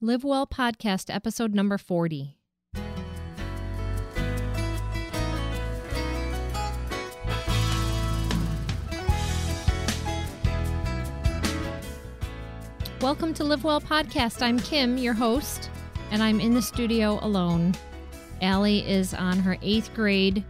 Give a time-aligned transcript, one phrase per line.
[0.00, 2.36] Live Well Podcast, episode number 40.
[13.00, 14.40] Welcome to Live Well Podcast.
[14.40, 15.68] I'm Kim, your host,
[16.12, 17.74] and I'm in the studio alone.
[18.40, 20.44] Allie is on her eighth grade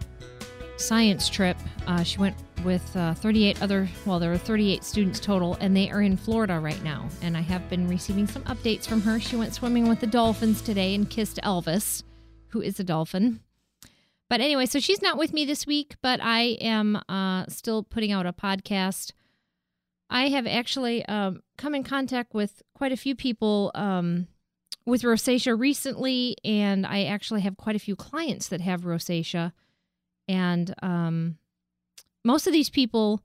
[0.76, 1.56] science trip.
[1.86, 5.90] Uh, she went with uh, 38 other, well, there are 38 students total, and they
[5.90, 7.08] are in Florida right now.
[7.22, 9.20] And I have been receiving some updates from her.
[9.20, 12.02] She went swimming with the dolphins today and kissed Elvis,
[12.48, 13.40] who is a dolphin.
[14.28, 18.12] But anyway, so she's not with me this week, but I am uh, still putting
[18.12, 19.12] out a podcast.
[20.10, 24.28] I have actually um, come in contact with quite a few people um,
[24.86, 29.52] with rosacea recently, and I actually have quite a few clients that have rosacea.
[30.26, 31.38] And um,
[32.24, 33.22] most of these people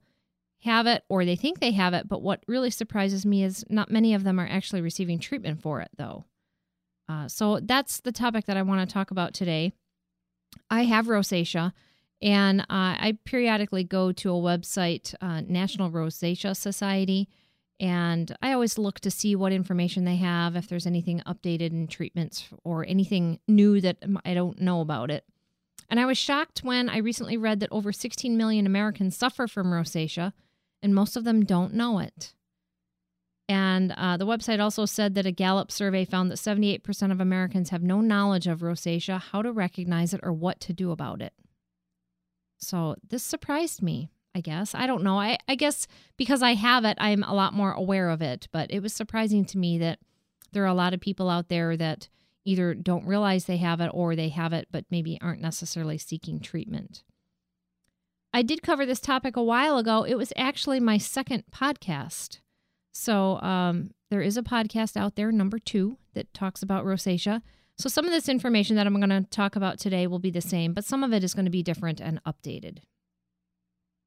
[0.62, 3.90] have it or they think they have it, but what really surprises me is not
[3.90, 6.24] many of them are actually receiving treatment for it, though.
[7.08, 9.72] Uh, so that's the topic that I want to talk about today.
[10.70, 11.72] I have rosacea,
[12.22, 17.28] and uh, I periodically go to a website, uh, National Rosacea Society,
[17.78, 21.88] and I always look to see what information they have, if there's anything updated in
[21.88, 25.24] treatments or anything new that I don't know about it.
[25.94, 29.70] And I was shocked when I recently read that over 16 million Americans suffer from
[29.70, 30.32] rosacea,
[30.82, 32.34] and most of them don't know it.
[33.48, 37.70] And uh, the website also said that a Gallup survey found that 78% of Americans
[37.70, 41.32] have no knowledge of rosacea, how to recognize it, or what to do about it.
[42.58, 44.74] So this surprised me, I guess.
[44.74, 45.20] I don't know.
[45.20, 48.48] I, I guess because I have it, I'm a lot more aware of it.
[48.50, 50.00] But it was surprising to me that
[50.50, 52.08] there are a lot of people out there that
[52.44, 56.40] either don't realize they have it or they have it but maybe aren't necessarily seeking
[56.40, 57.02] treatment.
[58.32, 60.02] I did cover this topic a while ago.
[60.02, 62.40] It was actually my second podcast.
[62.92, 67.42] So um, there is a podcast out there, number two, that talks about rosacea.
[67.76, 70.40] So some of this information that I'm going to talk about today will be the
[70.40, 72.78] same, but some of it is going to be different and updated.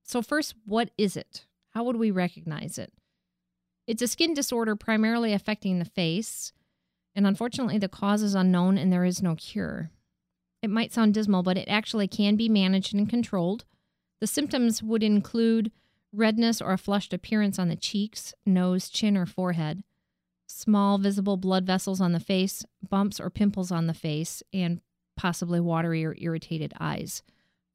[0.03, 1.45] So, first, what is it?
[1.71, 2.93] How would we recognize it?
[3.87, 6.53] It's a skin disorder primarily affecting the face.
[7.17, 9.89] And unfortunately, the cause is unknown and there is no cure.
[10.61, 13.65] It might sound dismal, but it actually can be managed and controlled.
[14.21, 15.71] The symptoms would include
[16.13, 19.83] redness or a flushed appearance on the cheeks, nose, chin, or forehead,
[20.45, 24.79] small visible blood vessels on the face, bumps or pimples on the face, and
[25.15, 27.23] possibly watery or irritated eyes.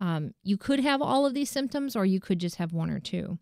[0.01, 3.01] Um, you could have all of these symptoms, or you could just have one or
[3.01, 3.41] two.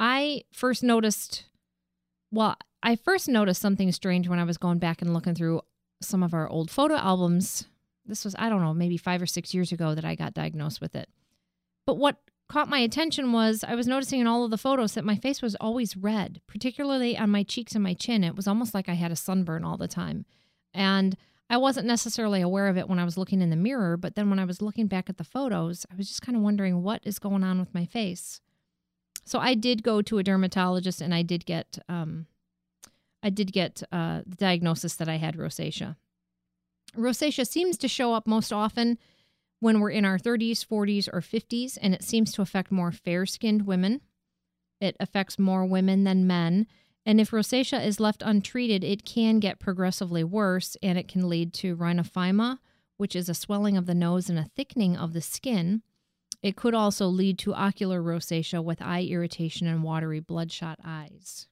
[0.00, 1.44] I first noticed,
[2.32, 5.60] well, I first noticed something strange when I was going back and looking through
[6.00, 7.66] some of our old photo albums.
[8.06, 10.80] This was, I don't know, maybe five or six years ago that I got diagnosed
[10.80, 11.08] with it.
[11.86, 12.16] But what
[12.48, 15.42] caught my attention was I was noticing in all of the photos that my face
[15.42, 18.24] was always red, particularly on my cheeks and my chin.
[18.24, 20.24] It was almost like I had a sunburn all the time.
[20.72, 21.16] And
[21.50, 24.30] I wasn't necessarily aware of it when I was looking in the mirror, but then
[24.30, 27.02] when I was looking back at the photos, I was just kind of wondering what
[27.04, 28.40] is going on with my face.
[29.24, 32.26] So I did go to a dermatologist and I did get um,
[33.22, 35.96] I did get uh, the diagnosis that I had rosacea.
[36.96, 38.98] Rosacea seems to show up most often
[39.60, 43.26] when we're in our 30s, 40s, or 50s, and it seems to affect more fair
[43.26, 44.00] skinned women.
[44.80, 46.66] It affects more women than men.
[47.04, 51.52] And if rosacea is left untreated, it can get progressively worse and it can lead
[51.54, 52.58] to rhinophyma,
[52.96, 55.82] which is a swelling of the nose and a thickening of the skin.
[56.42, 61.46] It could also lead to ocular rosacea with eye irritation and watery bloodshot eyes.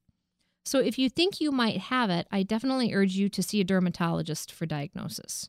[0.69, 3.65] So if you think you might have it, I definitely urge you to see a
[3.65, 5.49] dermatologist for diagnosis.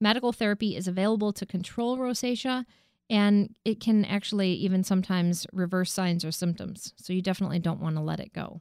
[0.00, 2.64] Medical therapy is available to control rosacea,
[3.10, 6.94] and it can actually even sometimes reverse signs or symptoms.
[6.98, 8.60] So you definitely don't want to let it go.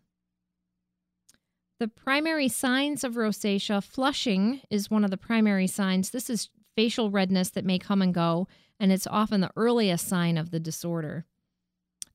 [1.79, 6.09] The primary signs of rosacea, flushing is one of the primary signs.
[6.09, 8.47] This is facial redness that may come and go,
[8.79, 11.25] and it's often the earliest sign of the disorder.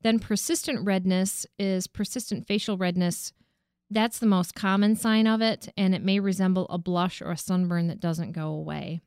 [0.03, 3.33] Then persistent redness is persistent facial redness
[3.93, 7.37] that's the most common sign of it, and it may resemble a blush or a
[7.37, 9.01] sunburn that doesn't go away.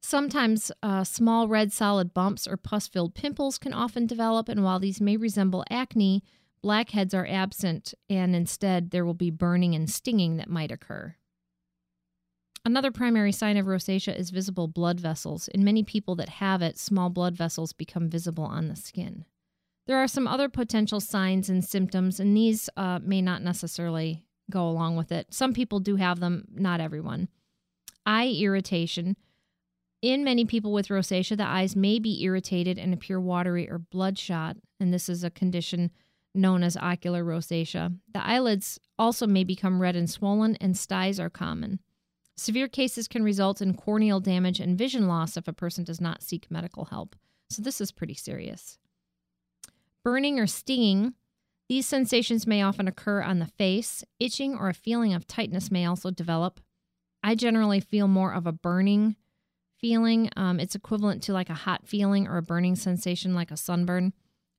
[0.00, 4.78] Sometimes uh, small red solid bumps or pus filled pimples can often develop, and while
[4.78, 6.22] these may resemble acne,
[6.62, 11.16] blackheads are absent, and instead there will be burning and stinging that might occur.
[12.64, 15.48] Another primary sign of rosacea is visible blood vessels.
[15.48, 19.24] In many people that have it, small blood vessels become visible on the skin.
[19.86, 24.68] There are some other potential signs and symptoms, and these uh, may not necessarily go
[24.68, 25.32] along with it.
[25.32, 27.28] Some people do have them, not everyone.
[28.04, 29.16] Eye irritation.
[30.02, 34.56] In many people with rosacea, the eyes may be irritated and appear watery or bloodshot,
[34.78, 35.90] and this is a condition
[36.34, 37.96] known as ocular rosacea.
[38.12, 41.80] The eyelids also may become red and swollen, and styes are common.
[42.36, 46.22] Severe cases can result in corneal damage and vision loss if a person does not
[46.22, 47.16] seek medical help.
[47.48, 48.78] So, this is pretty serious.
[50.06, 51.14] Burning or stinging.
[51.68, 54.04] These sensations may often occur on the face.
[54.20, 56.60] Itching or a feeling of tightness may also develop.
[57.24, 59.16] I generally feel more of a burning
[59.80, 60.30] feeling.
[60.36, 64.12] Um, it's equivalent to like a hot feeling or a burning sensation, like a sunburn.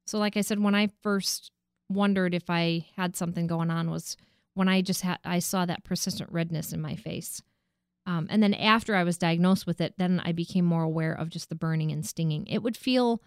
[0.05, 1.53] So, like I said, when I first
[1.87, 4.17] wondered if I had something going on, was
[4.53, 7.41] when I just had I saw that persistent redness in my face.
[8.05, 11.29] Um, and then after I was diagnosed with it, then I became more aware of
[11.29, 12.45] just the burning and stinging.
[12.47, 13.21] It would feel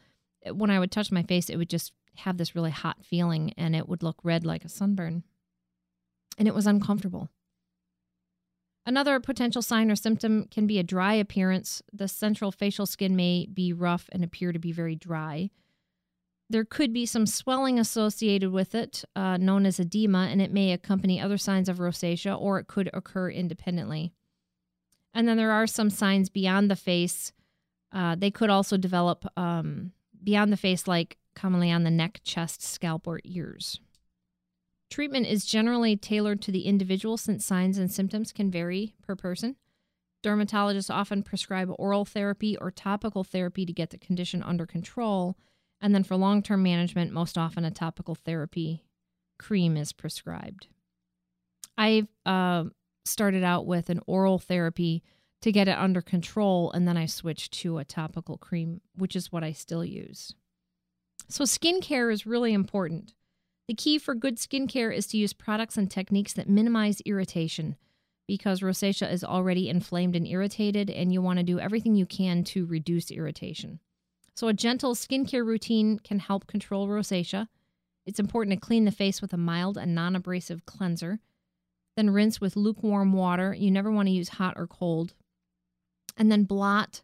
[0.53, 3.75] when I would touch my face, it would just have this really hot feeling, and
[3.75, 5.25] it would look red like a sunburn,
[6.39, 7.29] and it was uncomfortable.
[8.87, 11.83] Another potential sign or symptom can be a dry appearance.
[11.93, 15.51] The central facial skin may be rough and appear to be very dry.
[16.49, 20.73] There could be some swelling associated with it, uh, known as edema, and it may
[20.73, 24.13] accompany other signs of rosacea or it could occur independently.
[25.15, 27.33] And then there are some signs beyond the face.
[27.93, 29.93] Uh, they could also develop um,
[30.25, 33.81] beyond the face, like commonly on the neck, chest, scalp, or ears.
[34.91, 39.57] Treatment is generally tailored to the individual since signs and symptoms can vary per person.
[40.23, 45.37] Dermatologists often prescribe oral therapy or topical therapy to get the condition under control.
[45.81, 48.85] And then for long term management, most often a topical therapy
[49.39, 50.67] cream is prescribed.
[51.79, 52.65] I uh,
[53.05, 55.03] started out with an oral therapy
[55.41, 59.33] to get it under control, and then I switched to a topical cream, which is
[59.33, 60.35] what I still use.
[61.31, 63.15] So, skincare is really important.
[63.69, 67.77] The key for good skincare is to use products and techniques that minimize irritation
[68.27, 72.43] because rosacea is already inflamed and irritated, and you want to do everything you can
[72.45, 73.79] to reduce irritation.
[74.35, 77.47] So, a gentle skincare routine can help control rosacea.
[78.05, 81.21] It's important to clean the face with a mild and non abrasive cleanser.
[81.97, 83.55] Then rinse with lukewarm water.
[83.55, 85.15] You never want to use hot or cold.
[86.17, 87.03] And then blot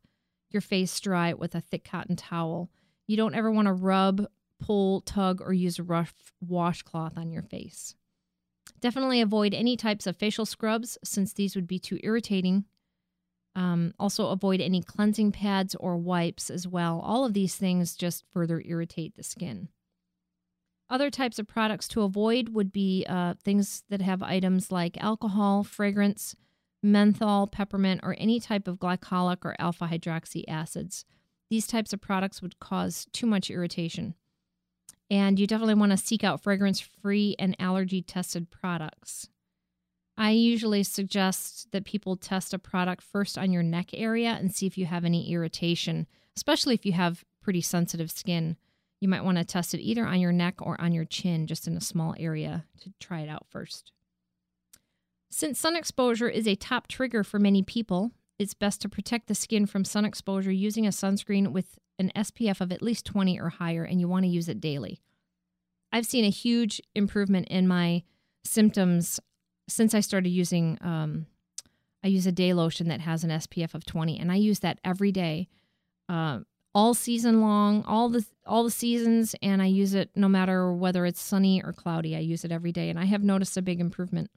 [0.51, 2.71] your face dry with a thick cotton towel.
[3.07, 4.27] You don't ever want to rub
[4.59, 7.95] pull, tug, or use a rough washcloth on your face.
[8.81, 12.65] Definitely avoid any types of facial scrubs since these would be too irritating.
[13.55, 17.01] Um, also, avoid any cleansing pads or wipes as well.
[17.01, 19.69] All of these things just further irritate the skin.
[20.89, 25.65] Other types of products to avoid would be uh, things that have items like alcohol,
[25.65, 26.37] fragrance,
[26.83, 31.05] menthol, peppermint, or any type of glycolic or alpha hydroxy acids.
[31.51, 34.15] These types of products would cause too much irritation
[35.11, 39.29] and you definitely want to seek out fragrance free and allergy tested products.
[40.19, 44.67] I usually suggest that people test a product first on your neck area and see
[44.67, 46.07] if you have any irritation,
[46.37, 48.57] especially if you have pretty sensitive skin.
[48.99, 51.67] You might want to test it either on your neck or on your chin, just
[51.67, 53.93] in a small area to try it out first.
[55.29, 59.35] Since sun exposure is a top trigger for many people, it's best to protect the
[59.35, 63.49] skin from sun exposure using a sunscreen with an SPF of at least 20 or
[63.49, 65.01] higher, and you want to use it daily.
[65.93, 68.03] I've seen a huge improvement in my
[68.45, 69.19] symptoms
[69.69, 70.79] since I started using.
[70.81, 71.27] Um,
[72.05, 74.79] I use a day lotion that has an SPF of 20, and I use that
[74.85, 75.49] every day,
[76.09, 76.41] uh,
[76.75, 81.07] all season long, all the all the seasons, and I use it no matter whether
[81.07, 82.15] it's sunny or cloudy.
[82.15, 84.31] I use it every day, and I have noticed a big improvement.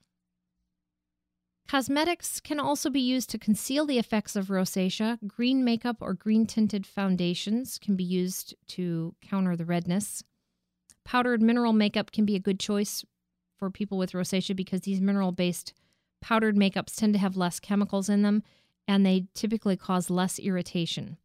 [1.70, 5.20] Cosmetics can also be used to conceal the effects of rosacea.
[5.28, 10.24] Green makeup or green tinted foundations can be used to counter the redness.
[11.06, 13.06] Powdered mineral makeup can be a good choice
[13.56, 15.74] for people with rosacea because these mineral based
[16.22, 18.42] powdered makeups tend to have less chemicals in them
[18.88, 21.18] and they typically cause less irritation.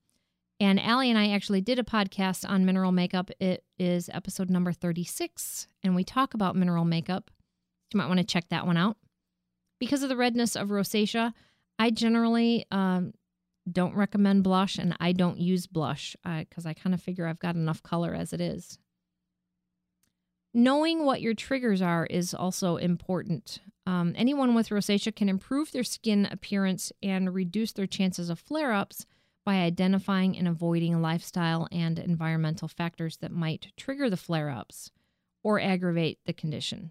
[0.61, 3.31] And Allie and I actually did a podcast on mineral makeup.
[3.41, 7.31] It is episode number 36, and we talk about mineral makeup.
[7.95, 8.99] You might want to check that one out
[9.85, 11.35] because of the redness of rosacea,
[11.79, 13.13] I generally um,
[13.71, 17.39] don't recommend blush and I don't use blush because uh, I kind of figure I've
[17.39, 18.79] got enough color as it is.
[20.55, 23.59] Knowing what your triggers are is also important.
[23.87, 28.73] Um, anyone with rosacea can improve their skin appearance and reduce their chances of flare
[28.73, 29.05] ups
[29.45, 34.91] by identifying and avoiding lifestyle and environmental factors that might trigger the flare ups
[35.43, 36.91] or aggravate the condition.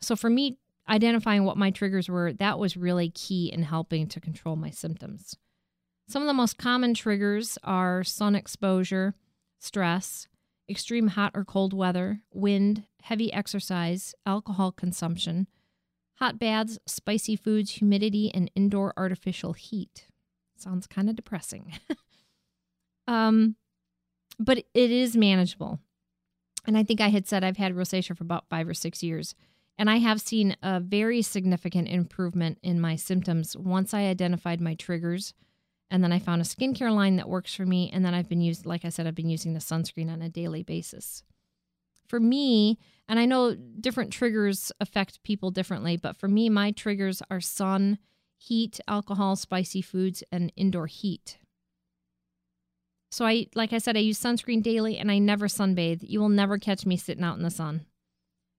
[0.00, 0.56] So, for me,
[0.88, 5.36] identifying what my triggers were, that was really key in helping to control my symptoms.
[6.08, 9.14] Some of the most common triggers are sun exposure,
[9.58, 10.28] stress,
[10.68, 15.46] extreme hot or cold weather, wind, heavy exercise, alcohol consumption,
[16.16, 20.06] hot baths, spicy foods, humidity, and indoor artificial heat.
[20.56, 21.72] Sounds kind of depressing.
[23.08, 23.56] um,
[24.38, 25.80] but it is manageable.
[26.66, 29.34] And I think I had said I've had rosacea for about five or six years.
[29.76, 34.74] And I have seen a very significant improvement in my symptoms once I identified my
[34.74, 35.34] triggers.
[35.90, 37.90] And then I found a skincare line that works for me.
[37.92, 40.28] And then I've been using, like I said, I've been using the sunscreen on a
[40.28, 41.24] daily basis.
[42.06, 42.78] For me,
[43.08, 47.98] and I know different triggers affect people differently, but for me, my triggers are sun,
[48.38, 51.38] heat, alcohol, spicy foods, and indoor heat.
[53.10, 56.00] So I like I said I use sunscreen daily and I never sunbathe.
[56.02, 57.86] You will never catch me sitting out in the sun.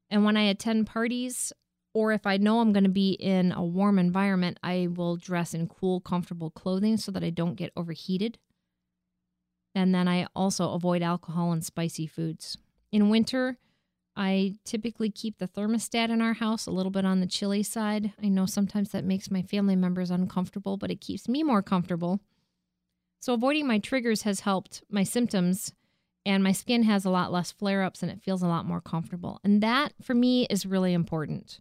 [0.09, 1.51] And when I attend parties
[1.93, 5.53] or if I know I'm going to be in a warm environment, I will dress
[5.53, 8.37] in cool, comfortable clothing so that I don't get overheated.
[9.73, 12.57] And then I also avoid alcohol and spicy foods.
[12.91, 13.57] In winter,
[14.15, 18.13] I typically keep the thermostat in our house a little bit on the chilly side.
[18.21, 22.19] I know sometimes that makes my family members uncomfortable, but it keeps me more comfortable.
[23.19, 25.73] So, avoiding my triggers has helped my symptoms,
[26.25, 28.81] and my skin has a lot less flare ups and it feels a lot more
[28.81, 29.39] comfortable.
[29.43, 31.59] And that, for me, is really important.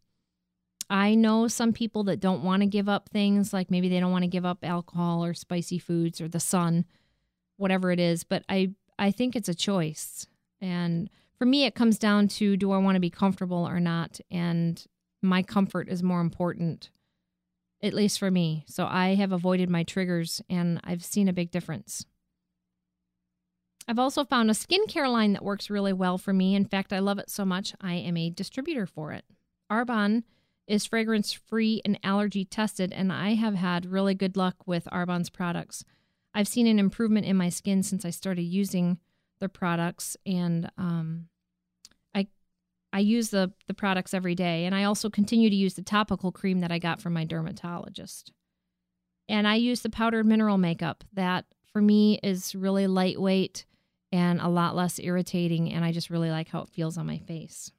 [0.88, 4.12] I know some people that don't want to give up things, like maybe they don't
[4.12, 6.84] want to give up alcohol or spicy foods or the sun,
[7.56, 10.26] whatever it is, but I, I think it's a choice.
[10.60, 14.20] And for me, it comes down to do I want to be comfortable or not?
[14.30, 14.82] And
[15.22, 16.90] my comfort is more important,
[17.82, 18.64] at least for me.
[18.68, 22.06] So I have avoided my triggers and I've seen a big difference.
[23.86, 26.54] I've also found a skincare line that works really well for me.
[26.54, 29.24] In fact, I love it so much, I am a distributor for it.
[29.70, 30.22] Arbonne
[30.66, 35.28] is fragrance free and allergy tested, and I have had really good luck with Arbonne's
[35.28, 35.84] products.
[36.34, 38.98] I've seen an improvement in my skin since I started using
[39.40, 41.28] their products, and um,
[42.14, 42.28] I
[42.92, 46.32] I use the the products every day, and I also continue to use the topical
[46.32, 48.32] cream that I got from my dermatologist.
[49.28, 53.66] And I use the powdered mineral makeup that for me is really lightweight
[54.14, 57.18] and a lot less irritating, and I just really like how it feels on my
[57.18, 57.72] face.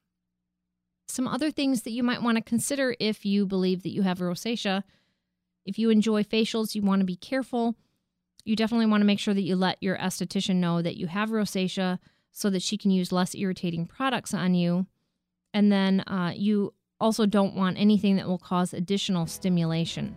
[1.07, 4.19] Some other things that you might want to consider if you believe that you have
[4.19, 4.83] rosacea.
[5.65, 7.75] If you enjoy facials, you want to be careful
[8.45, 11.31] you definitely want to make sure that you let your esthetician know that you have
[11.31, 11.97] rosacea
[12.31, 14.85] so that she can use less irritating products on you.
[15.53, 20.15] And then uh, you also don't want anything that will cause additional stimulation.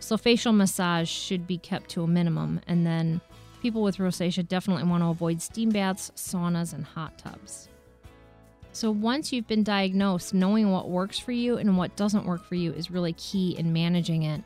[0.00, 2.60] So, facial massage should be kept to a minimum.
[2.66, 3.20] And then
[3.60, 7.68] people with rosacea definitely want to avoid steam baths, saunas, and hot tubs.
[8.72, 12.54] So, once you've been diagnosed, knowing what works for you and what doesn't work for
[12.54, 14.42] you is really key in managing it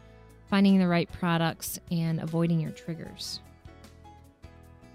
[0.53, 3.41] finding the right products, and avoiding your triggers.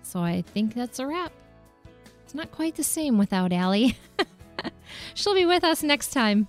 [0.03, 1.31] So I think that's a wrap.
[2.23, 3.97] It's not quite the same without Allie.
[5.15, 6.47] She'll be with us next time.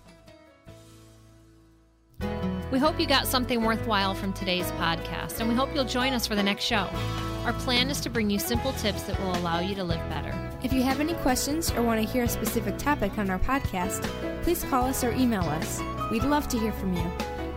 [2.71, 6.27] We hope you got something worthwhile from today's podcast, and we hope you'll join us
[6.27, 6.87] for the next show.
[7.49, 10.35] Our plan is to bring you simple tips that will allow you to live better.
[10.63, 14.03] If you have any questions or want to hear a specific topic on our podcast,
[14.43, 15.81] please call us or email us.
[16.11, 17.11] We'd love to hear from you.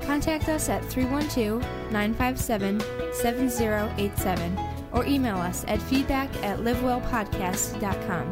[0.03, 2.79] Contact us at 312 957
[3.13, 4.59] 7087
[4.93, 8.31] or email us at feedback at livewellpodcast.com.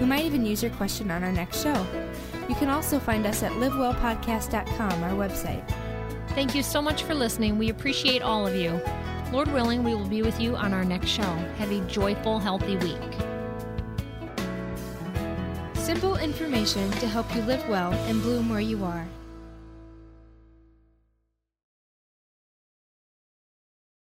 [0.00, 1.86] We might even use your question on our next show.
[2.46, 5.66] You can also find us at livewellpodcast.com, our website.
[6.34, 7.56] Thank you so much for listening.
[7.56, 8.78] We appreciate all of you.
[9.32, 11.22] Lord willing, we will be with you on our next show.
[11.22, 12.96] Have a joyful, healthy week.
[15.74, 19.06] Simple information to help you live well and bloom where you are.